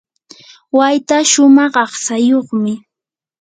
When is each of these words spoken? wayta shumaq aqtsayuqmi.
wayta 0.77 1.17
shumaq 1.31 1.73
aqtsayuqmi. 1.83 2.73